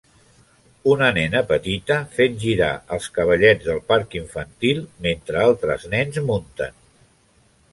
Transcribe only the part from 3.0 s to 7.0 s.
cavallets del parc infantil mentre altres nens munten.